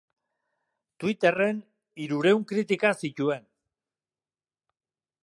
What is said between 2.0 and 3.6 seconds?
hirurehun kritika zituen.